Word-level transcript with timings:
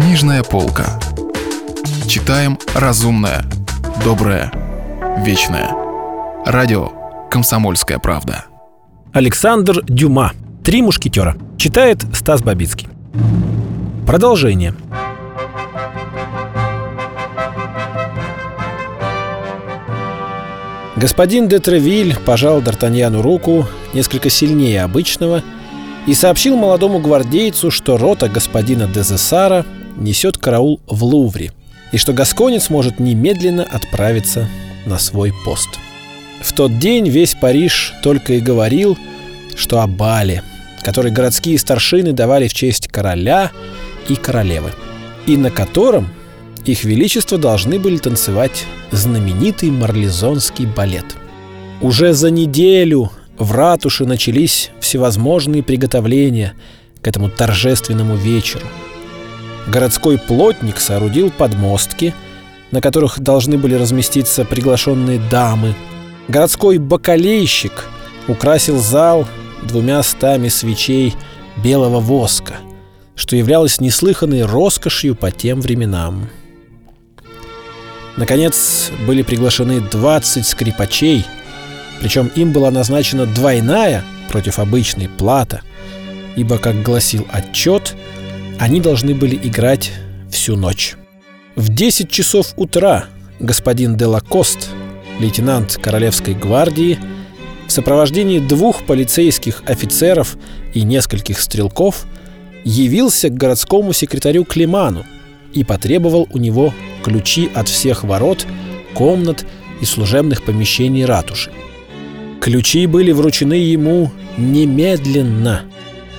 Книжная 0.00 0.42
полка. 0.42 0.98
Читаем 2.08 2.58
разумное, 2.74 3.44
доброе, 4.02 4.50
вечное. 5.18 5.76
Радио 6.46 6.88
«Комсомольская 7.30 7.98
правда». 7.98 8.46
Александр 9.12 9.82
Дюма. 9.84 10.32
«Три 10.64 10.80
мушкетера». 10.80 11.36
Читает 11.58 12.02
Стас 12.14 12.42
Бабицкий. 12.42 12.88
Продолжение. 14.06 14.74
Господин 20.96 21.46
де 21.46 21.58
Тревиль 21.58 22.16
пожал 22.24 22.62
Д'Артаньяну 22.62 23.20
руку 23.20 23.66
несколько 23.92 24.30
сильнее 24.30 24.82
обычного 24.82 25.42
и 26.06 26.14
сообщил 26.14 26.56
молодому 26.56 27.00
гвардейцу, 27.00 27.70
что 27.70 27.98
рота 27.98 28.30
господина 28.30 28.86
Дезессара 28.86 29.66
несет 30.00 30.38
караул 30.38 30.80
в 30.86 31.04
Лувре 31.04 31.52
и 31.92 31.98
что 31.98 32.12
Гасконец 32.12 32.70
может 32.70 32.98
немедленно 32.98 33.62
отправиться 33.62 34.48
на 34.86 34.98
свой 34.98 35.32
пост. 35.44 35.68
В 36.40 36.52
тот 36.52 36.78
день 36.78 37.08
весь 37.08 37.34
Париж 37.34 37.92
только 38.02 38.34
и 38.34 38.40
говорил, 38.40 38.96
что 39.56 39.80
о 39.80 39.86
бале, 39.86 40.42
который 40.82 41.12
городские 41.12 41.58
старшины 41.58 42.12
давали 42.12 42.48
в 42.48 42.54
честь 42.54 42.88
короля 42.88 43.50
и 44.08 44.14
королевы, 44.14 44.72
и 45.26 45.36
на 45.36 45.50
котором 45.50 46.08
их 46.64 46.84
Величество 46.84 47.38
должны 47.38 47.78
были 47.78 47.98
танцевать 47.98 48.64
знаменитый 48.90 49.70
марлезонский 49.70 50.66
балет. 50.66 51.16
Уже 51.80 52.12
за 52.12 52.30
неделю 52.30 53.10
в 53.38 53.52
ратуше 53.52 54.04
начались 54.04 54.70
всевозможные 54.80 55.62
приготовления 55.62 56.54
к 57.00 57.08
этому 57.08 57.30
торжественному 57.30 58.16
вечеру. 58.16 58.66
Городской 59.70 60.18
плотник 60.18 60.80
соорудил 60.80 61.30
подмостки, 61.30 62.12
на 62.72 62.80
которых 62.80 63.20
должны 63.20 63.56
были 63.56 63.74
разместиться 63.74 64.44
приглашенные 64.44 65.20
дамы. 65.30 65.76
Городской 66.26 66.78
бакалейщик 66.78 67.86
украсил 68.26 68.78
зал 68.80 69.28
двумя 69.62 70.02
стами 70.02 70.48
свечей 70.48 71.14
белого 71.62 72.00
воска, 72.00 72.54
что 73.14 73.36
являлось 73.36 73.80
неслыханной 73.80 74.42
роскошью 74.42 75.14
по 75.14 75.30
тем 75.30 75.60
временам. 75.60 76.28
Наконец, 78.16 78.90
были 79.06 79.22
приглашены 79.22 79.80
20 79.80 80.46
скрипачей, 80.46 81.24
причем 82.00 82.26
им 82.34 82.52
была 82.52 82.72
назначена 82.72 83.24
двойная 83.24 84.02
против 84.28 84.58
обычной 84.58 85.08
плата, 85.08 85.62
ибо, 86.34 86.58
как 86.58 86.82
гласил 86.82 87.24
отчет, 87.30 87.94
они 88.60 88.82
должны 88.82 89.14
были 89.14 89.36
играть 89.36 89.90
всю 90.30 90.54
ночь. 90.54 90.94
В 91.56 91.70
10 91.70 92.10
часов 92.10 92.52
утра 92.56 93.06
господин 93.40 93.96
Делакост, 93.96 94.68
лейтенант 95.18 95.78
Королевской 95.82 96.34
гвардии, 96.34 96.98
в 97.66 97.72
сопровождении 97.72 98.38
двух 98.38 98.84
полицейских 98.84 99.62
офицеров 99.64 100.36
и 100.74 100.82
нескольких 100.82 101.40
стрелков 101.40 102.04
явился 102.64 103.30
к 103.30 103.34
городскому 103.34 103.94
секретарю 103.94 104.44
Климану 104.44 105.06
и 105.54 105.64
потребовал 105.64 106.28
у 106.30 106.36
него 106.36 106.74
ключи 107.02 107.50
от 107.54 107.66
всех 107.66 108.04
ворот, 108.04 108.46
комнат 108.92 109.46
и 109.80 109.86
служебных 109.86 110.42
помещений 110.42 111.06
ратуши. 111.06 111.50
Ключи 112.42 112.84
были 112.84 113.12
вручены 113.12 113.54
ему 113.54 114.12
немедленно, 114.36 115.62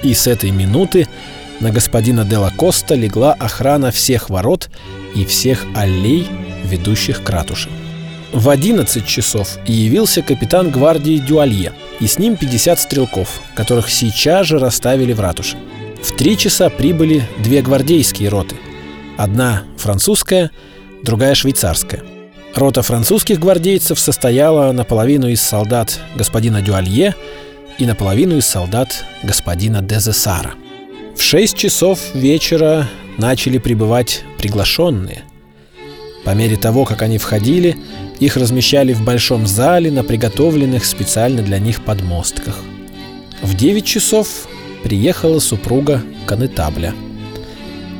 и 0.02 0.16
с 0.16 0.25
этой 0.25 0.50
минуты 0.50 1.08
на 1.62 1.72
господина 1.72 2.26
Дела 2.26 2.52
Коста 2.56 2.95
легла 2.95 3.34
охрана 3.34 3.92
всех 3.92 4.30
ворот 4.30 4.70
и 5.16 5.23
всех 5.26 5.66
аллей, 5.76 6.28
ведущих 6.64 7.23
к 7.23 7.30
ратуше. 7.30 7.70
В 8.34 8.50
11 8.50 9.06
часов 9.06 9.58
явился 9.66 10.22
капитан 10.22 10.72
гвардии 10.72 11.18
Дюалье, 11.18 11.74
и 12.00 12.08
с 12.08 12.18
ним 12.18 12.36
50 12.36 12.80
стрелков, 12.80 13.41
которых 13.56 13.90
сейчас 13.90 14.47
же 14.47 14.58
расставили 14.58 15.13
в 15.13 15.19
ратуше. 15.19 15.58
В 16.02 16.16
три 16.16 16.38
часа 16.38 16.69
прибыли 16.69 17.24
две 17.44 17.62
гвардейские 17.62 18.30
роты. 18.30 18.56
Одна 19.18 19.63
французская, 19.78 20.50
другая 21.03 21.36
швейцарская. 21.36 22.03
Рота 22.56 22.81
французских 22.81 23.40
гвардейцев 23.40 24.00
состояла 24.00 24.72
наполовину 24.72 25.28
из 25.28 25.41
солдат 25.41 26.00
господина 26.16 26.62
Дюалье 26.62 27.16
и 27.78 27.86
наполовину 27.86 28.38
из 28.38 28.46
солдат 28.46 29.06
господина 29.24 29.81
Дезесара. 29.81 30.53
В 31.16 31.22
шесть 31.22 31.58
часов 31.58 32.00
вечера 32.14 32.90
начали 33.18 33.58
прибывать 33.58 34.24
приглашенные. 34.38 35.24
По 36.24 36.32
мере 36.32 36.56
того, 36.56 36.86
как 36.86 37.02
они 37.02 37.18
входили, 37.18 37.78
их 38.20 38.38
размещали 38.38 38.94
в 38.94 39.04
большом 39.04 39.48
зале 39.48 39.92
на 39.92 40.04
приготовленных 40.04 40.86
специально 40.86 41.42
для 41.42 41.60
них 41.60 41.84
подмостках. 41.84 42.60
В 43.42 43.56
9 43.56 43.86
часов 43.86 44.48
приехала 44.84 45.40
супруга 45.40 46.02
Канетабля. 46.26 46.94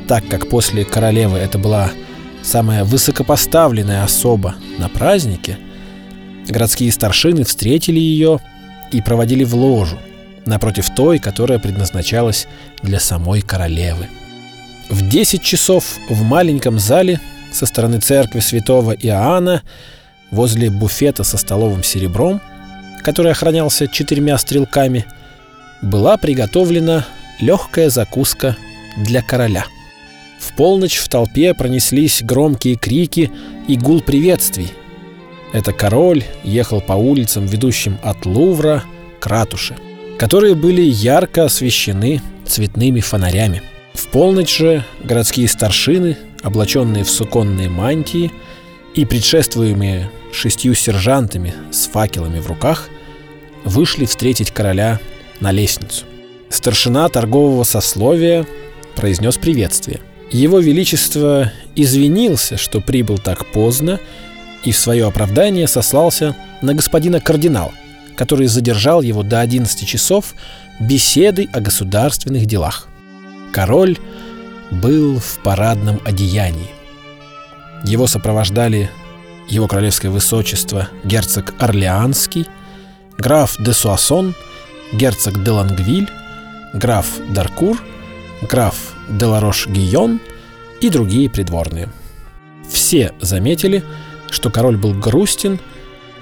Так 0.08 0.28
как 0.28 0.50
после 0.50 0.86
королевы 0.86 1.38
это 1.38 1.58
была 1.58 1.92
самая 2.44 2.84
высокопоставленная 2.84 4.04
особа 4.04 4.56
на 4.78 4.90
празднике, 4.90 5.58
городские 6.48 6.92
старшины 6.92 7.44
встретили 7.44 8.00
ее 8.00 8.40
и 8.92 9.02
проводили 9.02 9.44
в 9.44 9.56
ложу, 9.56 9.98
напротив 10.46 10.90
той, 10.96 11.20
которая 11.20 11.60
предназначалась 11.60 12.48
для 12.82 13.00
самой 13.00 13.42
королевы. 13.42 14.08
В 14.90 15.08
10 15.08 15.42
часов 15.42 15.98
в 16.10 16.24
маленьком 16.24 16.80
зале 16.80 17.20
со 17.52 17.66
стороны 17.66 18.00
церкви 18.00 18.40
святого 18.40 18.92
Иоанна 18.92 19.62
возле 20.32 20.70
буфета 20.70 21.24
со 21.24 21.38
столовым 21.38 21.84
серебром, 21.84 22.42
который 23.04 23.32
охранялся 23.32 23.88
четырьмя 23.88 24.38
стрелками, 24.38 25.06
была 25.82 26.18
приготовлена 26.18 27.06
легкая 27.40 27.90
закуска 27.90 28.56
для 28.98 29.22
короля– 29.22 29.66
в 30.42 30.54
полночь 30.54 30.98
в 30.98 31.08
толпе 31.08 31.54
пронеслись 31.54 32.24
громкие 32.24 32.76
крики 32.76 33.32
и 33.68 33.78
гул 33.78 34.02
приветствий. 34.02 34.74
Это 35.54 35.72
король 35.72 36.24
ехал 36.44 36.82
по 36.82 36.94
улицам, 36.94 37.46
ведущим 37.46 38.00
от 38.02 38.26
Лувра 38.26 38.84
к 39.20 39.28
ратуше, 39.28 39.76
которые 40.22 40.54
были 40.54 40.84
ярко 40.84 41.46
освещены 41.46 42.22
цветными 42.46 43.00
фонарями. 43.00 43.64
В 43.96 44.06
полночь 44.10 44.56
же 44.56 44.86
городские 45.04 45.48
старшины, 45.48 46.16
облаченные 46.44 47.04
в 47.04 47.10
суконные 47.10 47.70
мантии 47.70 48.32
и 48.94 49.04
предшествуемые 49.04 50.12
шестью 50.32 50.76
сержантами 50.76 51.56
с 51.72 51.88
факелами 51.88 52.38
в 52.38 52.46
руках, 52.46 52.88
вышли 53.64 54.06
встретить 54.06 54.52
короля 54.52 55.00
на 55.40 55.52
лестницу. 55.52 56.06
Старшина 56.50 57.10
торгового 57.10 57.64
сословия 57.64 58.46
произнес 58.96 59.38
приветствие– 59.38 60.02
его 60.32 60.60
Величество 60.60 61.52
извинился, 61.76 62.58
что 62.58 62.80
прибыл 62.80 63.18
так 63.18 63.52
поздно, 63.52 64.00
и 64.64 64.72
в 64.72 64.78
свое 64.78 65.08
оправдание 65.08 65.68
сослался 65.68 66.38
на 66.62 66.74
господина 66.74 67.20
кардинал, 67.20 67.74
который 68.22 68.46
задержал 68.46 69.02
его 69.02 69.24
до 69.24 69.40
11 69.40 69.88
часов 69.88 70.36
беседой 70.80 71.50
о 71.54 71.60
государственных 71.60 72.46
делах. 72.46 72.88
Король 73.52 73.98
был 74.70 75.18
в 75.18 75.40
парадном 75.40 76.00
одеянии. 76.06 76.70
Его 77.84 78.06
сопровождали 78.06 78.92
его 79.50 79.68
королевское 79.68 80.12
высочество 80.12 80.88
герцог 81.04 81.56
Орлеанский, 81.58 82.46
граф 83.18 83.56
де 83.58 83.74
Суассон, 83.74 84.36
герцог 84.94 85.44
де 85.44 85.50
Лангвиль, 85.50 86.08
граф 86.76 87.08
Даркур, 87.32 87.82
граф 88.48 88.76
Деларош-Гийон 89.10 90.20
и 90.80 90.90
другие 90.90 91.28
придворные. 91.28 91.90
Все 92.70 93.14
заметили, 93.20 93.84
что 94.30 94.52
король 94.52 94.78
был 94.78 94.94
грустен 94.94 95.60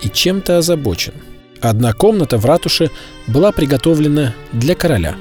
и 0.01 0.07
чем-то 0.07 0.59
озабочен. 0.59 1.13
Одна 1.61 1.94
комната 1.94 2.38
в 2.38 2.45
ратуше 2.45 2.89
была 3.27 3.51
приготовлена 3.51 4.33
для 4.53 4.75
короля, 4.75 5.15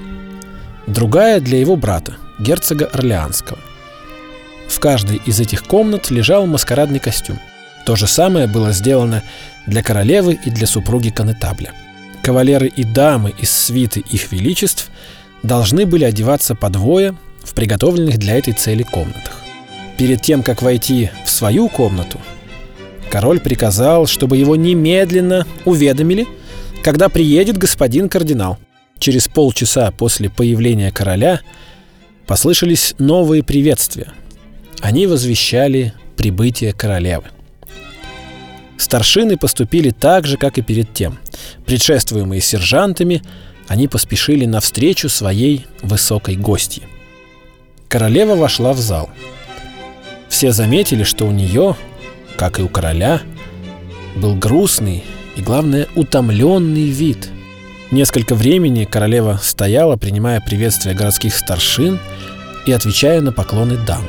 другая 0.87 1.41
для 1.41 1.59
его 1.59 1.75
брата, 1.75 2.17
герцога 2.39 2.87
Орлеанского. 2.87 3.59
В 4.69 4.79
каждой 4.79 5.17
из 5.25 5.41
этих 5.41 5.65
комнат 5.65 6.11
лежал 6.11 6.47
маскарадный 6.47 7.01
костюм. 7.01 7.41
То 7.85 7.97
же 7.97 8.07
самое 8.07 8.47
было 8.47 8.73
сделано 8.73 9.23
для 9.67 9.83
королевы 9.83 10.39
и 10.45 10.51
для 10.51 10.67
супруги 10.67 11.11
Конетабля. 11.11 11.73
Кавалеры 12.23 12.69
и 12.69 12.85
дамы 12.85 13.35
из 13.39 13.51
свиты 13.51 14.01
их 14.01 14.31
величеств 14.31 14.91
должны 15.43 15.87
были 15.87 16.05
одеваться 16.05 16.55
по 16.55 16.69
двое 16.69 17.15
в 17.43 17.55
приготовленных 17.55 18.19
для 18.19 18.37
этой 18.37 18.53
цели 18.53 18.83
комнатах. 18.83 19.43
Перед 19.97 20.23
тем, 20.23 20.43
как 20.43 20.63
войти 20.63 21.11
в 21.25 21.31
свою 21.31 21.69
комнату, 21.69 22.21
король 23.11 23.41
приказал, 23.41 24.07
чтобы 24.07 24.37
его 24.37 24.57
немедленно 24.57 25.47
уведомили, 25.65 26.27
когда 26.83 27.09
приедет 27.09 27.59
господин 27.59 28.09
кардинал. 28.09 28.59
Через 28.99 29.29
полчаса 29.29 29.91
после 29.91 30.29
появления 30.29 30.91
короля 30.91 31.41
послышались 32.27 32.95
новые 32.99 33.43
приветствия, 33.43 34.13
Они 34.81 35.07
возвещали 35.07 35.93
прибытие 36.17 36.73
королевы. 36.73 37.25
Старшины 38.77 39.37
поступили 39.37 39.91
так 39.91 40.27
же, 40.27 40.37
как 40.37 40.57
и 40.59 40.63
перед 40.63 40.95
тем. 40.95 41.19
Предшествуемые 41.67 42.41
сержантами, 42.41 43.23
они 43.67 43.89
поспешили 43.89 44.45
навстречу 44.47 45.09
своей 45.09 45.67
высокой 45.83 46.37
гости. 46.37 46.83
Королева 47.89 48.37
вошла 48.37 48.73
в 48.73 48.79
зал. 48.79 49.11
Все 50.29 50.53
заметили, 50.53 51.03
что 51.03 51.27
у 51.27 51.33
нее, 51.33 51.77
как 52.39 52.61
и 52.61 52.63
у 52.63 52.69
короля, 52.69 53.21
был 54.17 54.35
грустный 54.37 55.05
и, 55.37 55.43
главное, 55.43 55.89
утомленный 55.95 56.89
вид. 56.89 57.29
Несколько 57.91 58.35
времени 58.35 58.85
королева 58.85 59.39
стояла, 59.43 59.97
принимая 59.97 60.41
приветствие 60.41 60.95
городских 60.95 61.35
старшин 61.35 61.99
и 62.65 62.73
отвечая 62.73 63.21
на 63.21 63.33
поклоны 63.33 63.77
дам. 63.77 64.03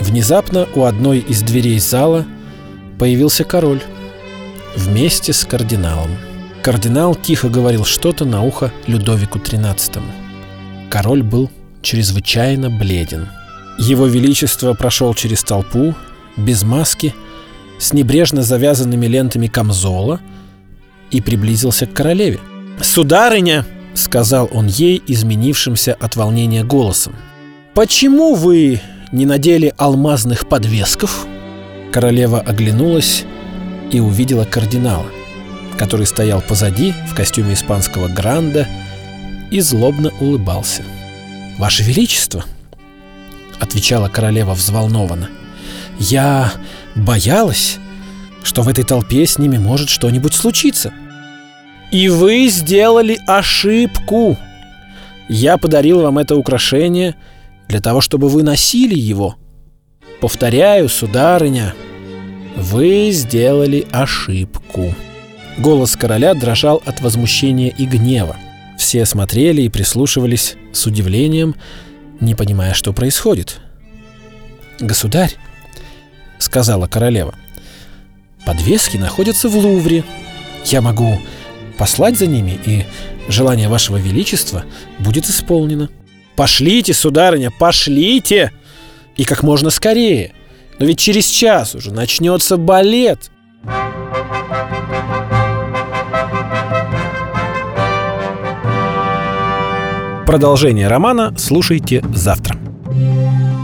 Внезапно 0.00 0.66
у 0.74 0.84
одной 0.84 1.18
из 1.18 1.42
дверей 1.42 1.78
зала 1.78 2.24
появился 2.98 3.44
король 3.44 3.82
вместе 4.74 5.32
с 5.32 5.44
кардиналом. 5.44 6.10
Кардинал 6.62 7.14
тихо 7.14 7.48
говорил 7.48 7.84
что-то 7.84 8.24
на 8.24 8.42
ухо 8.42 8.72
Людовику 8.86 9.38
XIII. 9.38 10.02
Король 10.90 11.22
был 11.22 11.50
чрезвычайно 11.82 12.70
бледен. 12.70 13.28
Его 13.78 14.06
Величество 14.06 14.74
прошел 14.74 15.14
через 15.14 15.42
толпу, 15.42 15.94
без 16.36 16.62
маски, 16.62 17.14
с 17.78 17.92
небрежно 17.92 18.42
завязанными 18.42 19.06
лентами 19.06 19.46
камзола 19.46 20.20
и 21.10 21.20
приблизился 21.20 21.86
к 21.86 21.92
королеве. 21.92 22.40
«Сударыня!»— 22.80 23.64
сказал 23.94 24.48
он 24.52 24.66
ей, 24.66 25.02
изменившимся 25.06 25.94
от 25.94 26.16
волнения 26.16 26.64
голосом. 26.64 27.14
«Почему 27.74 28.34
вы 28.34 28.80
не 29.12 29.26
надели 29.26 29.72
алмазных 29.76 30.48
подвесков?» 30.48 31.26
Королева 31.92 32.40
оглянулась 32.40 33.24
и 33.90 34.00
увидела 34.00 34.44
кардинала, 34.44 35.06
который 35.78 36.06
стоял 36.06 36.42
позади 36.42 36.92
в 37.10 37.14
костюме 37.14 37.54
испанского 37.54 38.08
гранда 38.08 38.68
и 39.50 39.60
злобно 39.60 40.12
улыбался. 40.20 40.82
«Ваше 41.56 41.82
Величество!»— 41.82 42.44
отвечала 43.60 44.08
королева 44.08 44.52
взволнованно. 44.54 45.30
«Я 45.98 46.52
боялась, 46.98 47.78
что 48.42 48.62
в 48.62 48.68
этой 48.68 48.84
толпе 48.84 49.26
с 49.26 49.38
ними 49.38 49.58
может 49.58 49.88
что-нибудь 49.88 50.34
случиться. 50.34 50.92
И 51.90 52.08
вы 52.08 52.48
сделали 52.48 53.18
ошибку. 53.26 54.36
Я 55.28 55.56
подарил 55.56 56.02
вам 56.02 56.18
это 56.18 56.36
украшение 56.36 57.14
для 57.68 57.80
того, 57.80 58.00
чтобы 58.00 58.28
вы 58.28 58.42
носили 58.42 58.98
его. 58.98 59.36
Повторяю, 60.20 60.88
сударыня, 60.88 61.74
вы 62.56 63.10
сделали 63.12 63.86
ошибку. 63.90 64.94
Голос 65.58 65.96
короля 65.96 66.34
дрожал 66.34 66.82
от 66.84 67.00
возмущения 67.00 67.68
и 67.68 67.84
гнева. 67.86 68.36
Все 68.76 69.04
смотрели 69.06 69.62
и 69.62 69.68
прислушивались 69.68 70.56
с 70.72 70.86
удивлением, 70.86 71.56
не 72.20 72.34
понимая, 72.34 72.74
что 72.74 72.92
происходит. 72.92 73.60
«Государь»,— 74.78 75.34
сказала 76.38 76.86
королева,— 76.86 77.34
«подвески 78.46 78.96
находятся 78.96 79.48
в 79.48 79.56
Лувре. 79.56 80.04
Я 80.64 80.80
могу 80.80 81.20
послать 81.76 82.18
за 82.18 82.26
ними, 82.26 82.58
и 82.64 82.84
желание 83.28 83.68
вашего 83.68 83.96
величества 83.96 84.64
будет 84.98 85.28
исполнено». 85.28 85.88
«Пошлите, 86.36 86.94
сударыня, 86.94 87.50
пошлите! 87.50 88.52
И 89.16 89.24
как 89.24 89.42
можно 89.42 89.70
скорее! 89.70 90.32
Но 90.78 90.86
ведь 90.86 91.00
через 91.00 91.26
час 91.26 91.74
уже 91.74 91.92
начнется 91.92 92.56
балет!» 92.56 93.30
Продолжение 100.28 100.88
романа 100.88 101.34
слушайте 101.38 102.04
завтра. 102.14 102.67